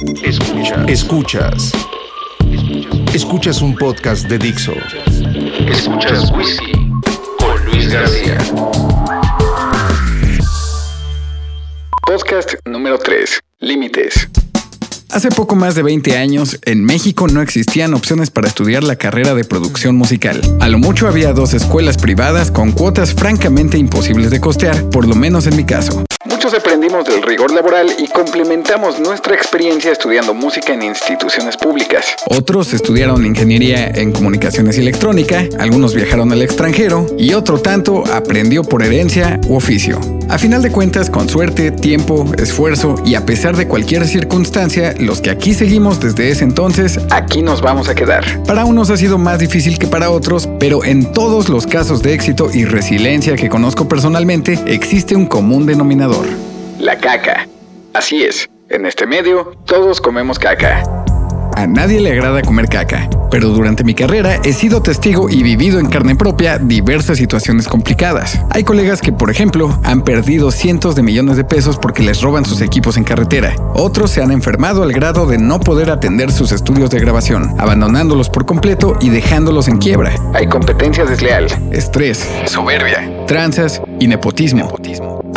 Escuchas. 0.00 0.88
Escuchas. 0.88 1.72
Escuchas 3.12 3.60
un 3.60 3.74
podcast 3.74 4.28
de 4.28 4.38
Dixo. 4.38 4.72
Escuchas 5.66 6.30
Whisky 6.30 6.72
con 7.36 7.64
Luis 7.64 7.92
García. 7.92 8.38
Podcast 12.06 12.54
número 12.64 12.96
3. 12.98 13.40
Límites. 13.58 14.28
Hace 15.10 15.30
poco 15.30 15.56
más 15.56 15.74
de 15.74 15.82
20 15.82 16.16
años, 16.16 16.60
en 16.64 16.84
México 16.84 17.26
no 17.26 17.42
existían 17.42 17.92
opciones 17.92 18.30
para 18.30 18.46
estudiar 18.46 18.84
la 18.84 18.94
carrera 18.94 19.34
de 19.34 19.42
producción 19.42 19.96
musical. 19.96 20.40
A 20.60 20.68
lo 20.68 20.78
mucho 20.78 21.08
había 21.08 21.32
dos 21.32 21.54
escuelas 21.54 21.98
privadas 21.98 22.52
con 22.52 22.70
cuotas 22.70 23.14
francamente 23.14 23.78
imposibles 23.78 24.30
de 24.30 24.40
costear, 24.40 24.90
por 24.90 25.08
lo 25.08 25.16
menos 25.16 25.48
en 25.48 25.56
mi 25.56 25.64
caso. 25.64 26.04
Aprendimos 26.54 27.04
del 27.04 27.22
rigor 27.22 27.52
laboral 27.52 27.88
y 27.98 28.08
complementamos 28.08 28.98
nuestra 28.98 29.34
experiencia 29.34 29.92
estudiando 29.92 30.32
música 30.34 30.72
en 30.72 30.82
instituciones 30.82 31.56
públicas. 31.56 32.16
Otros 32.26 32.72
estudiaron 32.72 33.24
ingeniería 33.26 33.88
en 33.88 34.12
comunicaciones 34.12 34.78
y 34.78 34.80
electrónica, 34.80 35.44
algunos 35.58 35.94
viajaron 35.94 36.32
al 36.32 36.42
extranjero 36.42 37.06
y 37.18 37.34
otro 37.34 37.58
tanto 37.60 38.02
aprendió 38.12 38.64
por 38.64 38.82
herencia 38.82 39.38
u 39.46 39.56
oficio. 39.56 40.00
A 40.28 40.36
final 40.36 40.60
de 40.60 40.70
cuentas, 40.70 41.08
con 41.08 41.26
suerte, 41.28 41.70
tiempo, 41.70 42.30
esfuerzo 42.36 42.96
y 43.04 43.14
a 43.14 43.24
pesar 43.24 43.56
de 43.56 43.66
cualquier 43.66 44.06
circunstancia, 44.06 44.94
los 44.98 45.22
que 45.22 45.30
aquí 45.30 45.54
seguimos 45.54 46.00
desde 46.00 46.30
ese 46.30 46.44
entonces, 46.44 47.00
aquí 47.10 47.40
nos 47.40 47.62
vamos 47.62 47.88
a 47.88 47.94
quedar. 47.94 48.24
Para 48.44 48.66
unos 48.66 48.90
ha 48.90 48.98
sido 48.98 49.16
más 49.16 49.38
difícil 49.38 49.78
que 49.78 49.86
para 49.86 50.10
otros, 50.10 50.46
pero 50.60 50.84
en 50.84 51.12
todos 51.12 51.48
los 51.48 51.66
casos 51.66 52.02
de 52.02 52.12
éxito 52.12 52.50
y 52.52 52.66
resiliencia 52.66 53.36
que 53.36 53.48
conozco 53.48 53.88
personalmente, 53.88 54.58
existe 54.66 55.16
un 55.16 55.24
común 55.24 55.64
denominador. 55.64 56.26
La 56.78 56.96
caca. 56.96 57.48
Así 57.92 58.22
es, 58.22 58.48
en 58.68 58.86
este 58.86 59.06
medio 59.06 59.52
todos 59.66 60.00
comemos 60.00 60.38
caca. 60.38 60.84
A 61.56 61.66
nadie 61.66 62.00
le 62.00 62.12
agrada 62.12 62.40
comer 62.42 62.68
caca, 62.68 63.10
pero 63.32 63.48
durante 63.48 63.82
mi 63.82 63.92
carrera 63.92 64.36
he 64.44 64.52
sido 64.52 64.80
testigo 64.80 65.28
y 65.28 65.42
vivido 65.42 65.80
en 65.80 65.88
carne 65.88 66.14
propia 66.14 66.58
diversas 66.58 67.18
situaciones 67.18 67.66
complicadas. 67.66 68.38
Hay 68.50 68.62
colegas 68.62 69.00
que, 69.00 69.10
por 69.10 69.28
ejemplo, 69.28 69.76
han 69.82 70.02
perdido 70.02 70.52
cientos 70.52 70.94
de 70.94 71.02
millones 71.02 71.36
de 71.36 71.42
pesos 71.42 71.76
porque 71.76 72.04
les 72.04 72.22
roban 72.22 72.44
sus 72.44 72.60
equipos 72.60 72.96
en 72.96 73.02
carretera. 73.02 73.56
Otros 73.74 74.12
se 74.12 74.22
han 74.22 74.30
enfermado 74.30 74.84
al 74.84 74.92
grado 74.92 75.26
de 75.26 75.38
no 75.38 75.58
poder 75.58 75.90
atender 75.90 76.30
sus 76.30 76.52
estudios 76.52 76.90
de 76.90 77.00
grabación, 77.00 77.56
abandonándolos 77.58 78.30
por 78.30 78.46
completo 78.46 78.96
y 79.00 79.08
dejándolos 79.08 79.66
en 79.66 79.78
quiebra. 79.78 80.14
Hay 80.34 80.46
competencia 80.46 81.04
desleal, 81.04 81.46
Estrés, 81.72 82.24
soberbia, 82.46 83.26
tranzas 83.26 83.82
y 83.98 84.06
nepotismo. 84.06 84.76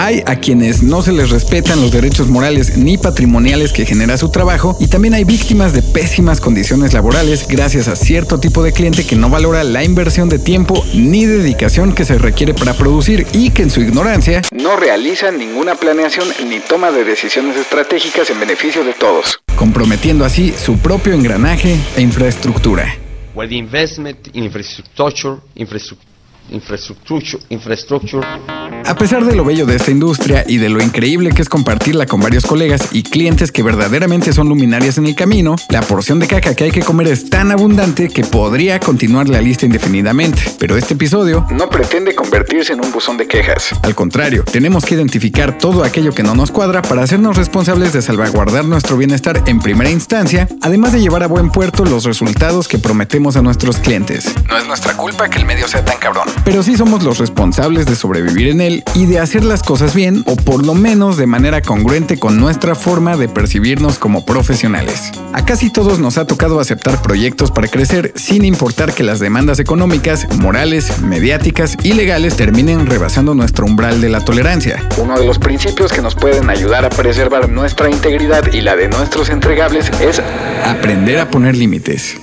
Hay 0.03 0.23
a 0.25 0.37
quienes 0.37 0.81
no 0.81 1.03
se 1.03 1.11
les 1.11 1.29
respetan 1.29 1.79
los 1.79 1.91
derechos 1.91 2.27
morales 2.27 2.75
ni 2.75 2.97
patrimoniales 2.97 3.71
que 3.71 3.85
genera 3.85 4.17
su 4.17 4.31
trabajo 4.31 4.75
y 4.79 4.87
también 4.87 5.13
hay 5.13 5.25
víctimas 5.25 5.73
de 5.73 5.83
pésimas 5.83 6.41
condiciones 6.41 6.93
laborales 6.93 7.47
gracias 7.47 7.87
a 7.87 7.95
cierto 7.95 8.39
tipo 8.39 8.63
de 8.63 8.73
cliente 8.73 9.05
que 9.05 9.15
no 9.15 9.29
valora 9.29 9.63
la 9.63 9.83
inversión 9.83 10.27
de 10.27 10.39
tiempo 10.39 10.83
ni 10.95 11.27
dedicación 11.27 11.93
que 11.93 12.03
se 12.03 12.17
requiere 12.17 12.55
para 12.55 12.73
producir 12.73 13.27
y 13.31 13.51
que 13.51 13.61
en 13.61 13.69
su 13.69 13.81
ignorancia 13.81 14.41
no 14.49 14.75
realizan 14.75 15.37
ninguna 15.37 15.75
planeación 15.75 16.27
ni 16.49 16.59
toma 16.61 16.89
de 16.89 17.03
decisiones 17.03 17.55
estratégicas 17.55 18.27
en 18.31 18.39
beneficio 18.39 18.83
de 18.83 18.93
todos. 18.93 19.39
comprometiendo 19.55 20.25
así 20.25 20.51
su 20.57 20.79
propio 20.79 21.13
engranaje 21.13 21.77
e 21.95 22.01
infraestructura. 22.01 22.97
the 23.35 23.55
investment 23.55 24.17
in 24.33 24.45
infrastructure, 24.45 25.37
infrastructure, 25.53 26.10
infrastructure, 26.51 27.41
infrastructure 27.49 28.25
A 28.85 28.95
pesar 28.95 29.23
de 29.25 29.35
lo 29.35 29.45
bello 29.45 29.65
de 29.65 29.75
esta 29.75 29.91
industria 29.91 30.43
y 30.47 30.57
de 30.57 30.69
lo 30.69 30.81
increíble 30.81 31.31
que 31.31 31.41
es 31.41 31.49
compartirla 31.49 32.05
con 32.05 32.19
varios 32.19 32.45
colegas 32.45 32.89
y 32.91 33.03
clientes 33.03 33.51
que 33.51 33.63
verdaderamente 33.63 34.33
son 34.33 34.49
luminarias 34.49 34.97
en 34.97 35.05
el 35.05 35.15
camino, 35.15 35.55
la 35.69 35.81
porción 35.81 36.19
de 36.19 36.27
caca 36.27 36.55
que 36.55 36.65
hay 36.65 36.71
que 36.71 36.81
comer 36.81 37.07
es 37.07 37.29
tan 37.29 37.51
abundante 37.51 38.09
que 38.09 38.23
podría 38.23 38.79
continuar 38.79 39.29
la 39.29 39.41
lista 39.41 39.65
indefinidamente. 39.65 40.43
Pero 40.59 40.77
este 40.77 40.95
episodio, 40.95 41.45
No 41.51 41.69
pretende 41.69 42.15
convertirse 42.15 42.73
en 42.73 42.83
un 42.83 42.91
buzón 42.91 43.17
de 43.17 43.27
quejas. 43.27 43.69
al 43.83 43.95
contrario, 43.95 44.43
tenemos 44.43 44.85
que 44.85 44.95
identificar 44.95 45.57
todo 45.57 45.83
aquello 45.83 46.13
que 46.13 46.23
no 46.23 46.35
nos 46.35 46.51
cuadra 46.51 46.81
para 46.81 47.03
hacernos 47.03 47.37
responsables 47.37 47.93
de 47.93 48.01
salvaguardar 48.01 48.65
nuestro 48.65 48.97
bienestar 48.97 49.43
en 49.45 49.59
primera 49.59 49.89
instancia, 49.89 50.47
además 50.61 50.93
de 50.93 51.01
llevar 51.01 51.23
a 51.23 51.27
buen 51.27 51.51
puerto 51.51 51.85
los 51.85 52.03
resultados 52.03 52.67
que 52.67 52.77
prometemos 52.77 53.35
a 53.35 53.41
nuestros 53.41 53.77
clientes. 53.77 54.33
No 54.49 54.57
es 54.57 54.65
nuestra 54.67 54.97
culpa 54.97 55.29
que 55.29 55.39
el 55.39 55.45
medio 55.45 55.67
sea 55.67 55.83
tan 55.85 55.97
cabrón. 55.99 56.27
Pero 56.43 56.63
sí 56.63 56.75
somos 56.75 57.03
los 57.03 57.19
responsables 57.19 57.85
de 57.85 57.95
sobrevivir 57.95 58.47
en 58.47 58.61
él 58.61 58.83
y 58.95 59.05
de 59.05 59.19
hacer 59.19 59.43
las 59.43 59.61
cosas 59.61 59.93
bien 59.93 60.23
o 60.25 60.35
por 60.35 60.65
lo 60.65 60.73
menos 60.73 61.15
de 61.17 61.27
manera 61.27 61.61
congruente 61.61 62.17
con 62.17 62.39
nuestra 62.39 62.73
forma 62.73 63.15
de 63.15 63.29
percibirnos 63.29 63.99
como 63.99 64.25
profesionales. 64.25 65.11
A 65.33 65.45
casi 65.45 65.69
todos 65.69 65.99
nos 65.99 66.17
ha 66.17 66.25
tocado 66.25 66.59
aceptar 66.59 67.01
proyectos 67.01 67.51
para 67.51 67.67
crecer 67.67 68.11
sin 68.15 68.43
importar 68.43 68.93
que 68.93 69.03
las 69.03 69.19
demandas 69.19 69.59
económicas, 69.59 70.27
morales, 70.39 70.99
mediáticas 71.01 71.77
y 71.83 71.93
legales 71.93 72.35
terminen 72.35 72.87
rebasando 72.87 73.35
nuestro 73.35 73.65
umbral 73.65 74.01
de 74.01 74.09
la 74.09 74.25
tolerancia. 74.25 74.83
Uno 74.97 75.19
de 75.19 75.25
los 75.25 75.37
principios 75.37 75.93
que 75.93 76.01
nos 76.01 76.15
pueden 76.15 76.49
ayudar 76.49 76.85
a 76.85 76.89
preservar 76.89 77.49
nuestra 77.49 77.89
integridad 77.89 78.51
y 78.51 78.61
la 78.61 78.75
de 78.75 78.87
nuestros 78.87 79.29
entregables 79.29 79.91
es 80.01 80.21
Aprender 80.65 81.19
a 81.19 81.29
poner 81.29 81.55
límites. 81.55 82.17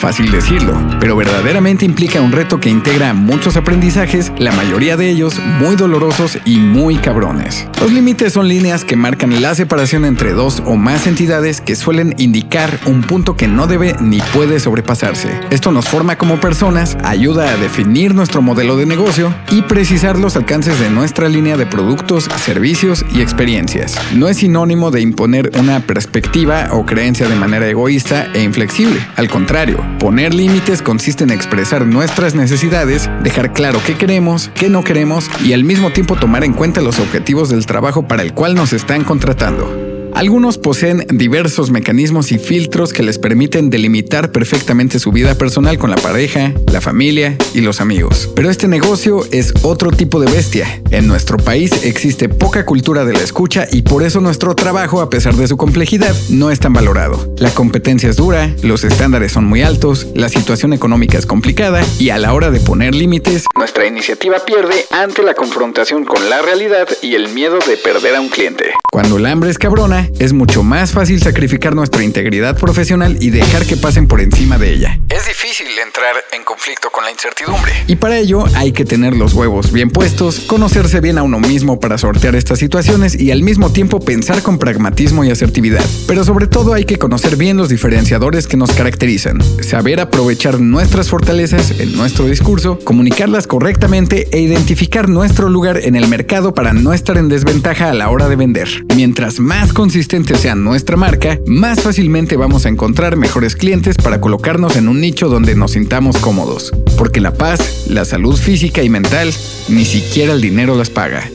Fácil 0.00 0.30
decirlo, 0.30 0.72
pero 0.98 1.14
verdaderamente 1.14 1.84
implica 1.84 2.22
un 2.22 2.32
reto 2.32 2.58
que 2.58 2.70
integra 2.70 3.12
muchos 3.12 3.58
aprendizajes, 3.58 4.32
la 4.38 4.50
mayoría 4.50 4.96
de 4.96 5.10
ellos 5.10 5.38
muy 5.58 5.76
dolorosos 5.76 6.38
y 6.46 6.56
muy 6.56 6.96
cabrones. 6.96 7.66
Los 7.82 7.92
límites 7.92 8.32
son 8.32 8.48
líneas 8.48 8.86
que 8.86 8.96
marcan 8.96 9.42
la 9.42 9.54
separación 9.54 10.06
entre 10.06 10.32
dos 10.32 10.62
o 10.64 10.76
más 10.76 11.06
entidades 11.06 11.60
que 11.60 11.76
suelen 11.76 12.14
indicar 12.16 12.80
un 12.86 13.02
punto 13.02 13.36
que 13.36 13.46
no 13.46 13.66
debe 13.66 13.94
ni 14.00 14.22
puede 14.32 14.58
sobrepasarse. 14.58 15.38
Esto 15.50 15.70
nos 15.70 15.86
forma 15.86 16.16
como 16.16 16.40
personas, 16.40 16.96
ayuda 17.04 17.50
a 17.52 17.58
definir 17.58 18.14
nuestro 18.14 18.40
modelo 18.40 18.78
de 18.78 18.86
negocio 18.86 19.34
y 19.50 19.60
precisar 19.60 20.18
los 20.18 20.34
alcances 20.34 20.80
de 20.80 20.88
nuestra 20.88 21.28
línea 21.28 21.58
de 21.58 21.66
productos, 21.66 22.26
servicios 22.42 23.04
y 23.14 23.20
experiencias. 23.20 23.98
No 24.14 24.28
es 24.28 24.38
sinónimo 24.38 24.90
de 24.90 25.02
imponer 25.02 25.50
una 25.58 25.80
perspectiva 25.80 26.68
o 26.72 26.86
creencia 26.86 27.28
de 27.28 27.34
manera 27.34 27.68
egoísta 27.68 28.28
e 28.32 28.42
inflexible. 28.42 29.06
Al 29.16 29.28
contrario, 29.28 29.89
poner 29.98 30.34
límites 30.34 30.82
consiste 30.82 31.24
en 31.24 31.30
expresar 31.30 31.86
nuestras 31.86 32.34
necesidades, 32.34 33.10
dejar 33.22 33.52
claro 33.52 33.80
qué 33.86 33.96
queremos, 33.96 34.50
qué 34.54 34.68
no 34.68 34.84
queremos 34.84 35.28
y 35.44 35.52
al 35.52 35.64
mismo 35.64 35.90
tiempo 35.90 36.16
tomar 36.16 36.44
en 36.44 36.52
cuenta 36.52 36.80
los 36.80 36.98
objetivos 36.98 37.48
del 37.48 37.66
trabajo 37.66 38.06
para 38.06 38.22
el 38.22 38.32
cual 38.32 38.54
nos 38.54 38.72
están 38.72 39.04
contratando. 39.04 39.89
Algunos 40.14 40.58
poseen 40.58 41.06
diversos 41.10 41.70
mecanismos 41.70 42.32
y 42.32 42.38
filtros 42.38 42.92
que 42.92 43.02
les 43.02 43.18
permiten 43.18 43.70
delimitar 43.70 44.32
perfectamente 44.32 44.98
su 44.98 45.12
vida 45.12 45.34
personal 45.36 45.78
con 45.78 45.90
la 45.90 45.96
pareja, 45.96 46.52
la 46.72 46.80
familia 46.80 47.36
y 47.54 47.60
los 47.60 47.80
amigos. 47.80 48.28
Pero 48.34 48.50
este 48.50 48.68
negocio 48.68 49.24
es 49.30 49.54
otro 49.62 49.90
tipo 49.90 50.20
de 50.20 50.30
bestia. 50.30 50.82
En 50.90 51.06
nuestro 51.06 51.36
país 51.36 51.84
existe 51.84 52.28
poca 52.28 52.66
cultura 52.66 53.04
de 53.04 53.12
la 53.12 53.20
escucha 53.20 53.66
y 53.70 53.82
por 53.82 54.02
eso 54.02 54.20
nuestro 54.20 54.54
trabajo, 54.54 55.00
a 55.00 55.10
pesar 55.10 55.34
de 55.34 55.48
su 55.48 55.56
complejidad, 55.56 56.14
no 56.28 56.50
es 56.50 56.60
tan 56.60 56.72
valorado. 56.72 57.32
La 57.38 57.50
competencia 57.50 58.10
es 58.10 58.16
dura, 58.16 58.54
los 58.62 58.84
estándares 58.84 59.32
son 59.32 59.44
muy 59.44 59.62
altos, 59.62 60.08
la 60.14 60.28
situación 60.28 60.72
económica 60.72 61.18
es 61.18 61.26
complicada 61.26 61.82
y 61.98 62.10
a 62.10 62.18
la 62.18 62.34
hora 62.34 62.50
de 62.50 62.60
poner 62.60 62.94
límites, 62.94 63.44
nuestra 63.56 63.86
iniciativa 63.86 64.38
pierde 64.44 64.86
ante 64.90 65.22
la 65.22 65.34
confrontación 65.34 66.04
con 66.04 66.28
la 66.30 66.42
realidad 66.42 66.88
y 67.02 67.14
el 67.14 67.28
miedo 67.28 67.58
de 67.66 67.76
perder 67.76 68.16
a 68.16 68.20
un 68.20 68.28
cliente. 68.28 68.72
Cuando 68.90 69.18
el 69.18 69.26
hambre 69.26 69.50
es 69.50 69.58
cabrona, 69.58 69.99
es 70.18 70.32
mucho 70.32 70.62
más 70.62 70.92
fácil 70.92 71.20
sacrificar 71.22 71.74
nuestra 71.74 72.02
integridad 72.02 72.56
profesional 72.58 73.16
y 73.20 73.30
dejar 73.30 73.66
que 73.66 73.76
pasen 73.76 74.06
por 74.06 74.20
encima 74.20 74.58
de 74.58 74.72
ella. 74.72 75.00
Es 75.08 75.26
difícil 75.26 75.66
entrar 75.84 76.14
en 76.32 76.44
conflicto 76.44 76.90
con 76.90 77.04
la 77.04 77.10
incertidumbre. 77.10 77.72
Y 77.86 77.96
para 77.96 78.18
ello 78.18 78.44
hay 78.54 78.72
que 78.72 78.84
tener 78.84 79.16
los 79.16 79.34
huevos 79.34 79.72
bien 79.72 79.90
puestos, 79.90 80.40
conocerse 80.40 81.00
bien 81.00 81.18
a 81.18 81.22
uno 81.22 81.40
mismo 81.40 81.80
para 81.80 81.98
sortear 81.98 82.36
estas 82.36 82.58
situaciones 82.58 83.18
y 83.18 83.30
al 83.30 83.42
mismo 83.42 83.70
tiempo 83.72 84.00
pensar 84.00 84.42
con 84.42 84.58
pragmatismo 84.58 85.24
y 85.24 85.30
asertividad. 85.30 85.84
Pero 86.06 86.24
sobre 86.24 86.46
todo 86.46 86.74
hay 86.74 86.84
que 86.84 86.98
conocer 86.98 87.36
bien 87.36 87.56
los 87.56 87.68
diferenciadores 87.68 88.46
que 88.46 88.56
nos 88.56 88.72
caracterizan, 88.72 89.40
saber 89.62 90.00
aprovechar 90.00 90.60
nuestras 90.60 91.08
fortalezas 91.08 91.72
en 91.78 91.92
nuestro 91.96 92.26
discurso, 92.26 92.78
comunicarlas 92.84 93.46
correctamente 93.46 94.28
e 94.32 94.40
identificar 94.40 95.08
nuestro 95.08 95.48
lugar 95.48 95.80
en 95.82 95.96
el 95.96 96.08
mercado 96.08 96.54
para 96.54 96.72
no 96.72 96.92
estar 96.92 97.16
en 97.16 97.28
desventaja 97.28 97.90
a 97.90 97.94
la 97.94 98.10
hora 98.10 98.28
de 98.28 98.36
vender. 98.36 98.68
Mientras 98.94 99.40
más 99.40 99.72
consistente 99.90 100.36
sea 100.36 100.54
nuestra 100.54 100.96
marca, 100.96 101.40
más 101.46 101.82
fácilmente 101.82 102.36
vamos 102.36 102.64
a 102.64 102.68
encontrar 102.68 103.16
mejores 103.16 103.56
clientes 103.56 103.96
para 103.96 104.20
colocarnos 104.20 104.76
en 104.76 104.86
un 104.86 105.00
nicho 105.00 105.28
donde 105.28 105.56
nos 105.56 105.72
sintamos 105.72 106.16
cómodos. 106.18 106.70
Porque 106.96 107.20
la 107.20 107.34
paz, 107.34 107.88
la 107.88 108.04
salud 108.04 108.36
física 108.36 108.84
y 108.84 108.88
mental, 108.88 109.32
ni 109.68 109.84
siquiera 109.84 110.32
el 110.32 110.40
dinero 110.40 110.76
las 110.76 110.90
paga. 110.90 111.28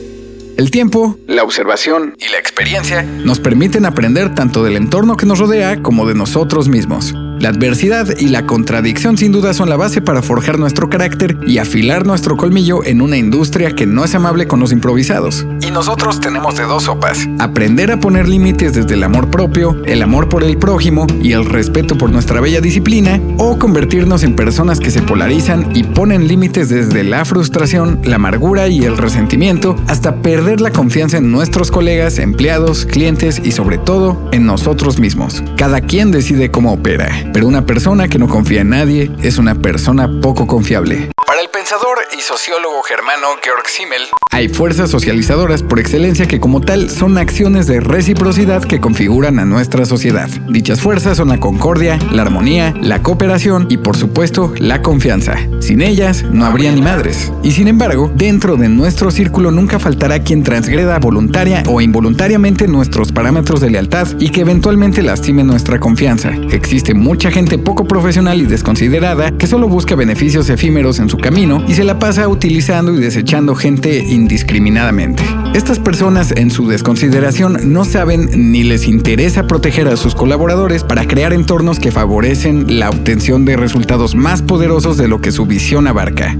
El 0.56 0.70
tiempo 0.70 1.18
La 1.26 1.42
observación 1.42 2.14
y 2.18 2.32
la 2.32 2.38
experiencia 2.38 3.02
nos 3.02 3.40
permiten 3.40 3.84
aprender 3.84 4.34
tanto 4.34 4.64
del 4.64 4.76
entorno 4.76 5.18
que 5.18 5.26
nos 5.26 5.38
rodea 5.38 5.82
como 5.82 6.06
de 6.06 6.14
nosotros 6.14 6.66
mismos. 6.66 7.12
La 7.38 7.50
adversidad 7.50 8.16
y 8.18 8.28
la 8.28 8.46
contradicción 8.46 9.18
sin 9.18 9.30
duda 9.30 9.52
son 9.52 9.68
la 9.68 9.76
base 9.76 10.00
para 10.00 10.22
forjar 10.22 10.58
nuestro 10.58 10.88
carácter 10.88 11.38
y 11.46 11.58
afilar 11.58 12.06
nuestro 12.06 12.36
colmillo 12.36 12.82
en 12.84 13.02
una 13.02 13.18
industria 13.18 13.74
que 13.74 13.86
no 13.86 14.04
es 14.04 14.14
amable 14.14 14.46
con 14.46 14.58
los 14.58 14.72
improvisados. 14.72 15.46
Y 15.60 15.70
nosotros 15.70 16.20
tenemos 16.20 16.56
de 16.56 16.64
dos 16.64 16.84
sopas. 16.84 17.28
Aprender 17.38 17.92
a 17.92 18.00
poner 18.00 18.26
límites 18.28 18.72
desde 18.72 18.94
el 18.94 19.02
amor 19.02 19.30
propio, 19.30 19.76
el 19.84 20.02
amor 20.02 20.28
por 20.28 20.44
el 20.44 20.56
prójimo 20.56 21.06
y 21.22 21.32
el 21.32 21.44
respeto 21.44 21.98
por 21.98 22.10
nuestra 22.10 22.40
bella 22.40 22.60
disciplina, 22.60 23.20
o 23.36 23.58
convertirnos 23.58 24.22
en 24.22 24.34
personas 24.34 24.80
que 24.80 24.90
se 24.90 25.02
polarizan 25.02 25.76
y 25.76 25.84
ponen 25.84 26.28
límites 26.28 26.68
desde 26.70 27.04
la 27.04 27.24
frustración, 27.24 28.00
la 28.04 28.16
amargura 28.16 28.68
y 28.68 28.84
el 28.84 28.96
resentimiento, 28.96 29.76
hasta 29.88 30.16
perder 30.22 30.60
la 30.60 30.70
confianza 30.70 31.18
en 31.18 31.30
nuestros 31.30 31.70
colegas, 31.70 32.18
empleados, 32.18 32.86
clientes 32.86 33.40
y 33.44 33.52
sobre 33.52 33.78
todo 33.78 34.28
en 34.32 34.46
nosotros 34.46 34.98
mismos. 34.98 35.42
Cada 35.56 35.80
quien 35.80 36.10
decide 36.10 36.50
cómo 36.50 36.72
opera, 36.72 37.10
pero 37.36 37.48
una 37.48 37.66
persona 37.66 38.08
que 38.08 38.18
no 38.18 38.28
confía 38.28 38.62
en 38.62 38.70
nadie 38.70 39.10
es 39.20 39.36
una 39.36 39.56
persona 39.56 40.08
poco 40.22 40.46
confiable. 40.46 41.10
Para 41.26 41.42
el 41.42 41.50
pensador 41.50 41.98
y 42.16 42.22
sociólogo 42.22 42.82
germano 42.82 43.26
Georg 43.42 43.68
Simmel, 43.68 44.00
hay 44.30 44.48
fuerzas 44.48 44.90
socializadoras 44.90 45.62
por 45.62 45.78
excelencia 45.78 46.26
que 46.26 46.40
como 46.40 46.62
tal 46.62 46.88
son 46.88 47.18
acciones 47.18 47.66
de 47.66 47.80
reciprocidad 47.80 48.62
que 48.62 48.80
configuran 48.80 49.38
a 49.38 49.44
nuestra 49.44 49.84
sociedad. 49.84 50.30
Dichas 50.48 50.80
fuerzas 50.80 51.18
son 51.18 51.28
la 51.28 51.38
concordia, 51.38 51.98
la 52.10 52.22
armonía, 52.22 52.74
la 52.80 53.02
cooperación 53.02 53.66
y 53.68 53.76
por 53.76 53.98
supuesto 53.98 54.54
la 54.58 54.80
confianza. 54.80 55.36
Sin 55.60 55.82
ellas 55.82 56.22
no 56.22 56.46
habría 56.46 56.72
ni 56.72 56.80
madres. 56.80 57.32
Y 57.42 57.52
sin 57.52 57.68
embargo, 57.68 58.10
dentro 58.14 58.56
de 58.56 58.70
nuestro 58.70 59.10
círculo 59.10 59.50
nunca 59.50 59.78
faltará 59.78 60.20
quien 60.20 60.42
transgreda 60.42 60.98
voluntaria 60.98 61.62
o 61.66 61.82
involuntariamente 61.82 62.66
nuestros 62.66 63.12
parámetros 63.12 63.60
de 63.60 63.70
lealtad 63.70 64.08
y 64.18 64.30
que 64.30 64.40
eventualmente 64.40 65.02
lastime 65.02 65.44
nuestra 65.44 65.80
confianza. 65.80 66.30
Existe 66.50 66.94
mucha 66.94 67.25
gente 67.30 67.58
poco 67.58 67.84
profesional 67.84 68.40
y 68.40 68.46
desconsiderada 68.46 69.30
que 69.32 69.46
solo 69.46 69.68
busca 69.68 69.94
beneficios 69.94 70.48
efímeros 70.50 70.98
en 70.98 71.08
su 71.08 71.18
camino 71.18 71.64
y 71.68 71.74
se 71.74 71.84
la 71.84 71.98
pasa 71.98 72.28
utilizando 72.28 72.92
y 72.92 73.00
desechando 73.00 73.54
gente 73.54 73.98
indiscriminadamente. 73.98 75.22
Estas 75.54 75.78
personas 75.78 76.32
en 76.36 76.50
su 76.50 76.68
desconsideración 76.68 77.72
no 77.72 77.84
saben 77.84 78.50
ni 78.52 78.64
les 78.64 78.86
interesa 78.86 79.46
proteger 79.46 79.88
a 79.88 79.96
sus 79.96 80.14
colaboradores 80.14 80.84
para 80.84 81.06
crear 81.06 81.32
entornos 81.32 81.78
que 81.78 81.92
favorecen 81.92 82.78
la 82.78 82.90
obtención 82.90 83.44
de 83.44 83.56
resultados 83.56 84.14
más 84.14 84.42
poderosos 84.42 84.96
de 84.96 85.08
lo 85.08 85.20
que 85.20 85.32
su 85.32 85.46
visión 85.46 85.86
abarca. 85.86 86.36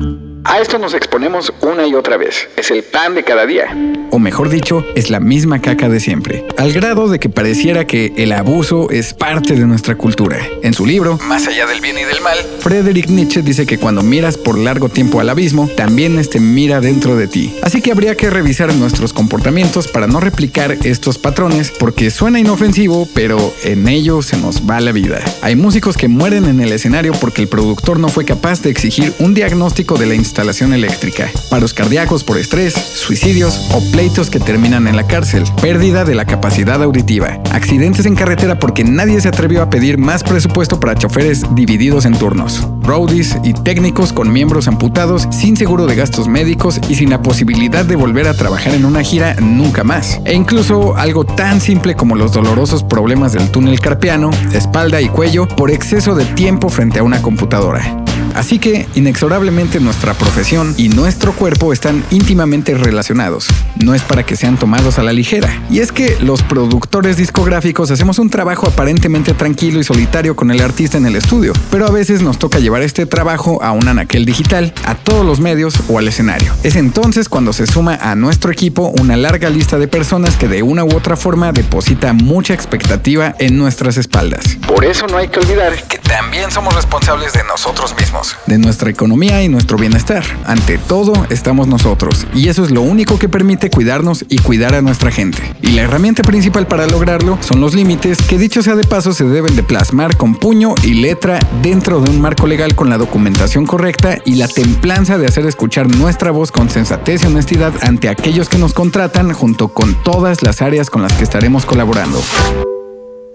A 0.48 0.60
esto 0.60 0.78
nos 0.78 0.94
exponemos 0.94 1.52
una 1.60 1.88
y 1.88 1.94
otra 1.94 2.16
vez. 2.16 2.48
Es 2.56 2.70
el 2.70 2.84
pan 2.84 3.16
de 3.16 3.24
cada 3.24 3.46
día. 3.46 3.66
O 4.12 4.20
mejor 4.20 4.48
dicho, 4.48 4.84
es 4.94 5.10
la 5.10 5.18
misma 5.18 5.60
caca 5.60 5.88
de 5.88 5.98
siempre. 5.98 6.46
Al 6.56 6.72
grado 6.72 7.08
de 7.08 7.18
que 7.18 7.28
pareciera 7.28 7.84
que 7.84 8.12
el 8.16 8.30
abuso 8.30 8.88
es 8.90 9.12
parte 9.12 9.54
de 9.54 9.66
nuestra 9.66 9.96
cultura. 9.96 10.38
En 10.62 10.72
su 10.72 10.86
libro, 10.86 11.18
Más 11.26 11.48
allá 11.48 11.66
del 11.66 11.80
bien 11.80 11.98
y 11.98 12.04
del 12.04 12.20
mal, 12.20 12.38
Friedrich 12.60 13.08
Nietzsche 13.08 13.42
dice 13.42 13.66
que 13.66 13.78
cuando 13.78 14.04
miras 14.04 14.38
por 14.38 14.56
largo 14.56 14.88
tiempo 14.88 15.18
al 15.18 15.30
abismo, 15.30 15.68
también 15.76 16.16
este 16.16 16.38
mira 16.38 16.80
dentro 16.80 17.16
de 17.16 17.26
ti. 17.26 17.56
Así 17.62 17.82
que 17.82 17.90
habría 17.90 18.14
que 18.14 18.30
revisar 18.30 18.72
nuestros 18.72 19.12
comportamientos 19.12 19.88
para 19.88 20.06
no 20.06 20.20
replicar 20.20 20.76
estos 20.84 21.18
patrones 21.18 21.72
porque 21.76 22.10
suena 22.10 22.38
inofensivo, 22.38 23.08
pero 23.14 23.52
en 23.64 23.88
ello 23.88 24.22
se 24.22 24.36
nos 24.36 24.62
va 24.62 24.80
la 24.80 24.92
vida. 24.92 25.20
Hay 25.42 25.56
músicos 25.56 25.96
que 25.96 26.06
mueren 26.06 26.44
en 26.44 26.60
el 26.60 26.70
escenario 26.70 27.14
porque 27.20 27.42
el 27.42 27.48
productor 27.48 27.98
no 27.98 28.08
fue 28.08 28.24
capaz 28.24 28.62
de 28.62 28.70
exigir 28.70 29.12
un 29.18 29.34
diagnóstico 29.34 29.98
de 29.98 30.06
la 30.06 30.14
instalación 30.14 30.35
instalación 30.36 30.74
eléctrica, 30.74 31.30
paros 31.48 31.72
cardíacos 31.72 32.22
por 32.22 32.36
estrés, 32.36 32.74
suicidios 32.74 33.70
o 33.72 33.80
pleitos 33.90 34.28
que 34.28 34.38
terminan 34.38 34.86
en 34.86 34.94
la 34.94 35.06
cárcel, 35.06 35.44
pérdida 35.62 36.04
de 36.04 36.14
la 36.14 36.26
capacidad 36.26 36.82
auditiva, 36.82 37.40
accidentes 37.52 38.04
en 38.04 38.16
carretera 38.16 38.58
porque 38.58 38.84
nadie 38.84 39.18
se 39.22 39.28
atrevió 39.28 39.62
a 39.62 39.70
pedir 39.70 39.96
más 39.96 40.22
presupuesto 40.22 40.78
para 40.78 40.94
choferes 40.94 41.42
divididos 41.54 42.04
en 42.04 42.18
turnos, 42.18 42.68
roadies 42.86 43.36
y 43.42 43.52
técnicos 43.52 44.12
con 44.12 44.32
miembros 44.32 44.68
amputados 44.68 45.26
sin 45.30 45.56
seguro 45.56 45.86
de 45.86 45.96
gastos 45.96 46.28
médicos 46.28 46.80
y 46.88 46.94
sin 46.94 47.10
la 47.10 47.20
posibilidad 47.20 47.84
de 47.84 47.96
volver 47.96 48.28
a 48.28 48.34
trabajar 48.34 48.74
en 48.74 48.84
una 48.84 49.02
gira 49.02 49.34
nunca 49.40 49.84
más. 49.84 50.20
E 50.24 50.34
incluso 50.34 50.96
algo 50.96 51.24
tan 51.24 51.60
simple 51.60 51.96
como 51.96 52.14
los 52.14 52.32
dolorosos 52.32 52.84
problemas 52.84 53.32
del 53.32 53.50
túnel 53.50 53.80
carpiano, 53.80 54.30
espalda 54.52 55.00
y 55.00 55.08
cuello 55.08 55.48
por 55.48 55.70
exceso 55.70 56.14
de 56.14 56.24
tiempo 56.24 56.68
frente 56.68 57.00
a 57.00 57.02
una 57.02 57.20
computadora. 57.20 58.04
Así 58.36 58.58
que, 58.58 58.86
inexorablemente, 58.94 59.80
nuestra 59.80 60.12
profesión 60.12 60.74
y 60.76 60.90
nuestro 60.90 61.32
cuerpo 61.32 61.72
están 61.72 62.04
íntimamente 62.10 62.74
relacionados. 62.74 63.48
No 63.82 63.94
es 63.94 64.02
para 64.02 64.26
que 64.26 64.36
sean 64.36 64.58
tomados 64.58 64.98
a 64.98 65.02
la 65.02 65.14
ligera. 65.14 65.48
Y 65.70 65.78
es 65.78 65.90
que 65.90 66.18
los 66.20 66.42
productores 66.42 67.16
discográficos 67.16 67.90
hacemos 67.90 68.18
un 68.18 68.28
trabajo 68.28 68.66
aparentemente 68.66 69.32
tranquilo 69.32 69.80
y 69.80 69.84
solitario 69.84 70.36
con 70.36 70.50
el 70.50 70.60
artista 70.60 70.98
en 70.98 71.06
el 71.06 71.16
estudio, 71.16 71.54
pero 71.70 71.86
a 71.86 71.90
veces 71.90 72.20
nos 72.20 72.38
toca 72.38 72.58
llevar 72.76 72.82
este 72.82 73.06
trabajo 73.06 73.62
a 73.62 73.72
un 73.72 73.88
anaquel 73.88 74.26
digital, 74.26 74.72
a 74.84 74.94
todos 74.94 75.24
los 75.24 75.40
medios 75.40 75.74
o 75.88 75.98
al 75.98 76.08
escenario. 76.08 76.52
Es 76.62 76.76
entonces 76.76 77.28
cuando 77.28 77.52
se 77.52 77.66
suma 77.66 77.94
a 77.94 78.14
nuestro 78.14 78.52
equipo 78.52 78.92
una 79.00 79.16
larga 79.16 79.48
lista 79.48 79.78
de 79.78 79.88
personas 79.88 80.36
que 80.36 80.48
de 80.48 80.62
una 80.62 80.84
u 80.84 80.94
otra 80.94 81.16
forma 81.16 81.52
deposita 81.52 82.12
mucha 82.12 82.52
expectativa 82.52 83.34
en 83.38 83.56
nuestras 83.56 83.96
espaldas. 83.96 84.58
Por 84.66 84.84
eso 84.84 85.06
no 85.06 85.16
hay 85.16 85.28
que 85.28 85.40
olvidar 85.40 85.72
que 85.84 85.95
también 86.08 86.50
somos 86.50 86.74
responsables 86.74 87.32
de 87.32 87.44
nosotros 87.44 87.94
mismos 87.98 88.36
de 88.46 88.58
nuestra 88.58 88.90
economía 88.90 89.42
y 89.42 89.48
nuestro 89.48 89.76
bienestar. 89.76 90.24
Ante 90.44 90.78
todo, 90.78 91.12
estamos 91.30 91.66
nosotros, 91.66 92.26
y 92.34 92.48
eso 92.48 92.64
es 92.64 92.70
lo 92.70 92.80
único 92.80 93.18
que 93.18 93.28
permite 93.28 93.70
cuidarnos 93.70 94.24
y 94.28 94.38
cuidar 94.38 94.74
a 94.74 94.82
nuestra 94.82 95.10
gente. 95.10 95.42
Y 95.62 95.72
la 95.72 95.82
herramienta 95.82 96.22
principal 96.22 96.66
para 96.66 96.86
lograrlo 96.86 97.38
son 97.40 97.60
los 97.60 97.74
límites 97.74 98.18
que 98.22 98.38
dicho 98.38 98.62
sea 98.62 98.74
de 98.74 98.84
paso 98.84 99.12
se 99.12 99.24
deben 99.24 99.56
de 99.56 99.62
plasmar 99.62 100.16
con 100.16 100.34
puño 100.34 100.74
y 100.82 100.94
letra 100.94 101.38
dentro 101.62 102.00
de 102.00 102.10
un 102.10 102.20
marco 102.20 102.46
legal 102.46 102.74
con 102.74 102.88
la 102.90 102.98
documentación 102.98 103.66
correcta 103.66 104.18
y 104.24 104.36
la 104.36 104.48
templanza 104.48 105.18
de 105.18 105.26
hacer 105.26 105.46
escuchar 105.46 105.88
nuestra 105.94 106.30
voz 106.30 106.52
con 106.52 106.70
sensatez 106.70 107.22
y 107.22 107.26
honestidad 107.26 107.72
ante 107.82 108.08
aquellos 108.08 108.48
que 108.48 108.58
nos 108.58 108.72
contratan 108.72 109.32
junto 109.32 109.68
con 109.68 109.94
todas 110.02 110.42
las 110.42 110.62
áreas 110.62 110.90
con 110.90 111.02
las 111.02 111.12
que 111.14 111.24
estaremos 111.24 111.64
colaborando. 111.64 112.22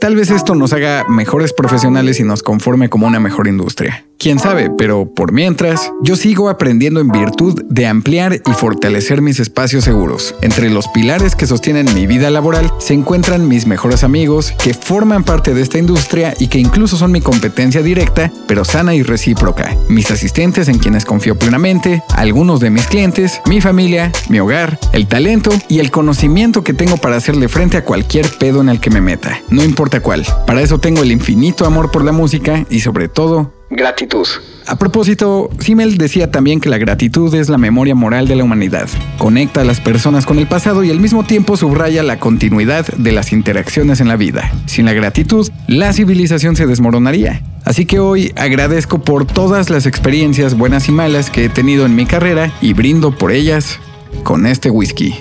Tal 0.02 0.16
vez 0.16 0.32
esto 0.32 0.56
nos 0.56 0.74
haga 0.74 1.06
mejores 1.08 1.54
profesionales 1.54 2.20
y 2.20 2.24
nos 2.24 2.42
conforme 2.42 2.90
como 2.90 3.06
una 3.06 3.20
mejor 3.20 3.48
industria. 3.48 4.04
Quién 4.22 4.38
sabe, 4.38 4.70
pero 4.78 5.12
por 5.12 5.32
mientras, 5.32 5.92
yo 6.04 6.16
sigo 6.16 6.48
aprendiendo 6.48 7.00
en 7.00 7.08
virtud 7.08 7.64
de 7.68 7.88
ampliar 7.88 8.36
y 8.36 8.52
fortalecer 8.52 9.20
mis 9.20 9.40
espacios 9.40 9.84
seguros. 9.84 10.36
Entre 10.44 10.70
los 10.70 10.88
pilares 10.90 11.36
que 11.36 11.48
sostienen 11.48 11.92
mi 11.96 12.06
vida 12.06 12.30
laboral 12.30 12.72
se 12.78 12.94
encuentran 12.94 13.48
mis 13.48 13.66
mejores 13.66 14.04
amigos, 14.04 14.54
que 14.64 14.76
forman 14.76 15.24
parte 15.24 15.56
de 15.56 15.64
esta 15.64 15.80
industria 15.80 16.36
y 16.38 16.50
que 16.50 16.60
incluso 16.60 16.98
son 16.98 17.12
mi 17.12 17.20
competencia 17.20 17.82
directa, 17.82 18.32
pero 18.48 18.64
sana 18.64 18.94
y 18.94 19.02
recíproca. 19.02 19.76
Mis 19.90 20.12
asistentes 20.12 20.68
en 20.68 20.78
quienes 20.78 21.04
confío 21.04 21.40
plenamente, 21.40 22.04
algunos 22.14 22.60
de 22.60 22.70
mis 22.70 22.86
clientes, 22.86 23.42
mi 23.48 23.60
familia, 23.60 24.12
mi 24.30 24.40
hogar, 24.40 24.78
el 24.94 25.08
talento 25.08 25.50
y 25.68 25.80
el 25.80 25.90
conocimiento 25.90 26.64
que 26.64 26.76
tengo 26.76 26.98
para 26.98 27.16
hacerle 27.16 27.50
frente 27.50 27.78
a 27.78 27.86
cualquier 27.86 28.28
pedo 28.38 28.62
en 28.62 28.70
el 28.70 28.80
que 28.80 28.92
me 28.92 29.02
meta. 29.02 29.42
No 29.50 29.64
importa 29.64 30.00
cuál. 30.00 30.28
Para 30.46 30.62
eso 30.62 30.78
tengo 30.78 31.02
el 31.02 31.12
infinito 31.12 31.66
amor 31.66 31.90
por 31.90 32.06
la 32.06 32.12
música 32.12 32.68
y 32.70 32.82
sobre 32.82 33.08
todo 33.08 33.61
Gratitud. 33.72 34.28
A 34.68 34.76
propósito, 34.76 35.50
Simmel 35.60 35.98
decía 35.98 36.30
también 36.30 36.60
que 36.60 36.68
la 36.68 36.78
gratitud 36.78 37.34
es 37.34 37.48
la 37.48 37.58
memoria 37.58 37.96
moral 37.96 38.28
de 38.28 38.36
la 38.36 38.44
humanidad. 38.44 38.90
Conecta 39.18 39.62
a 39.62 39.64
las 39.64 39.80
personas 39.80 40.26
con 40.26 40.40
el 40.40 40.48
pasado 40.48 40.84
y 40.84 40.92
al 40.92 41.00
mismo 41.00 41.24
tiempo 41.24 41.56
subraya 41.56 42.04
la 42.04 42.20
continuidad 42.20 42.86
de 42.88 43.12
las 43.14 43.32
interacciones 43.32 44.02
en 44.02 44.10
la 44.10 44.18
vida. 44.18 44.52
Sin 44.66 44.86
la 44.86 44.94
gratitud, 44.94 45.50
la 45.68 45.94
civilización 45.94 46.58
se 46.58 46.68
desmoronaría. 46.68 47.42
Así 47.64 47.86
que 47.86 48.00
hoy 48.00 48.34
agradezco 48.36 49.00
por 49.00 49.26
todas 49.26 49.70
las 49.70 49.86
experiencias 49.86 50.58
buenas 50.58 50.90
y 50.90 50.92
malas 50.92 51.30
que 51.30 51.46
he 51.46 51.50
tenido 51.50 51.86
en 51.86 51.96
mi 51.96 52.06
carrera 52.06 52.52
y 52.62 52.74
brindo 52.74 53.16
por 53.16 53.32
ellas 53.32 53.80
con 54.24 54.46
este 54.46 54.70
whisky. 54.70 55.16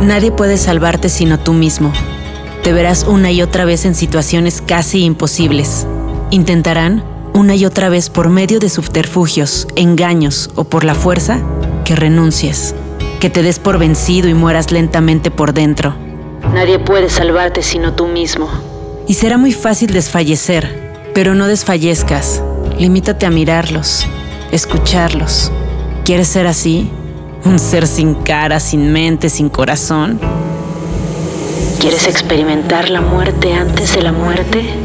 Nadie 0.00 0.30
puede 0.30 0.58
salvarte 0.58 1.08
sino 1.08 1.40
tú 1.40 1.54
mismo. 1.54 1.92
Te 2.62 2.72
verás 2.72 3.04
una 3.08 3.32
y 3.32 3.42
otra 3.42 3.64
vez 3.64 3.84
en 3.84 3.96
situaciones 3.96 4.62
casi 4.64 5.04
imposibles. 5.04 5.88
Intentarán 6.30 7.11
una 7.34 7.54
y 7.54 7.64
otra 7.64 7.88
vez 7.88 8.10
por 8.10 8.28
medio 8.28 8.58
de 8.58 8.68
subterfugios, 8.68 9.66
engaños 9.76 10.50
o 10.54 10.64
por 10.64 10.84
la 10.84 10.94
fuerza, 10.94 11.40
que 11.84 11.96
renuncies, 11.96 12.74
que 13.20 13.30
te 13.30 13.42
des 13.42 13.58
por 13.58 13.78
vencido 13.78 14.28
y 14.28 14.34
mueras 14.34 14.70
lentamente 14.70 15.30
por 15.30 15.52
dentro. 15.52 15.94
Nadie 16.54 16.78
puede 16.78 17.08
salvarte 17.08 17.62
sino 17.62 17.94
tú 17.94 18.06
mismo. 18.06 18.48
Y 19.08 19.14
será 19.14 19.38
muy 19.38 19.52
fácil 19.52 19.92
desfallecer, 19.92 20.92
pero 21.14 21.34
no 21.34 21.46
desfallezcas. 21.46 22.42
Limítate 22.78 23.26
a 23.26 23.30
mirarlos, 23.30 24.06
escucharlos. 24.50 25.50
¿Quieres 26.04 26.28
ser 26.28 26.46
así? 26.46 26.90
¿Un 27.44 27.58
ser 27.58 27.86
sin 27.86 28.14
cara, 28.14 28.60
sin 28.60 28.92
mente, 28.92 29.28
sin 29.28 29.48
corazón? 29.48 30.20
¿Quieres 31.80 32.06
experimentar 32.06 32.90
la 32.90 33.00
muerte 33.00 33.52
antes 33.52 33.94
de 33.94 34.02
la 34.02 34.12
muerte? 34.12 34.81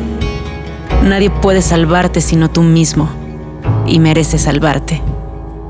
Nadie 1.07 1.29
puede 1.29 1.61
salvarte 1.61 2.19
sino 2.19 2.49
tú 2.49 2.63
mismo. 2.63 3.09
Y 3.85 3.99
mereces 3.99 4.41
salvarte. 4.41 5.01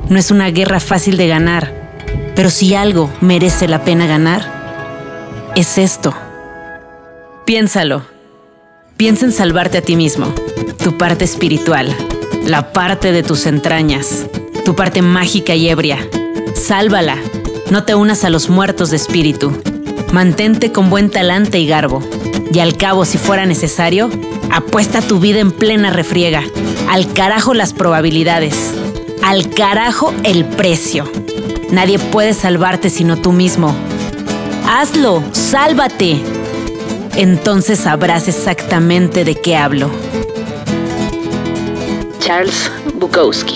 No 0.10 0.18
es 0.18 0.32
una 0.32 0.50
guerra 0.50 0.80
fácil 0.80 1.16
de 1.16 1.28
ganar, 1.28 1.92
pero 2.36 2.50
si 2.50 2.74
algo 2.74 3.10
merece 3.22 3.68
la 3.68 3.84
pena 3.84 4.08
ganar, 4.08 5.52
es 5.56 5.78
esto. 5.78 6.14
Piénsalo. 7.46 8.02
Piensa 8.98 9.26
en 9.26 9.32
salvarte 9.32 9.78
a 9.78 9.82
ti 9.82 9.96
mismo. 9.96 10.34
tu 10.84 10.98
parte 10.98 11.26
espiritual, 11.26 11.94
la 12.46 12.72
parte 12.72 13.12
de 13.12 13.22
tus 13.22 13.46
entrañas, 13.46 14.26
tu 14.64 14.76
parte 14.76 15.02
mágica 15.02 15.54
y 15.54 15.70
ebria. 15.70 16.00
Sálvala, 16.56 17.18
no 17.70 17.84
te 17.84 17.94
unas 17.94 18.24
a 18.24 18.30
los 18.30 18.50
muertos 18.50 18.90
de 18.90 18.96
espíritu. 18.96 19.52
Mantente 20.14 20.72
con 20.72 20.90
buen 20.90 21.10
talante 21.10 21.60
y 21.60 21.68
garbo. 21.68 22.02
Y 22.52 22.60
al 22.60 22.78
cabo, 22.78 23.04
si 23.04 23.18
fuera 23.18 23.46
necesario, 23.46 24.10
apuesta 24.52 25.02
tu 25.02 25.20
vida 25.20 25.40
en 25.40 25.52
plena 25.52 25.90
refriega. 25.90 26.44
Al 26.90 27.12
carajo 27.14 27.54
las 27.54 27.74
probabilidades. 27.74 28.74
Al 29.24 29.50
carajo 29.50 30.14
el 30.24 30.46
precio. 30.46 31.10
Nadie 31.72 32.00
puede 32.00 32.34
salvarte 32.34 32.90
sino 32.90 33.18
tú 33.18 33.32
mismo. 33.32 33.76
Hazlo, 34.68 35.24
sálvate. 35.32 36.22
Entonces 37.16 37.80
sabrás 37.80 38.28
exactamente 38.28 39.26
de 39.26 39.36
qué 39.36 39.58
hablo. 39.58 39.90
Charles 42.20 42.72
Bukowski 42.96 43.56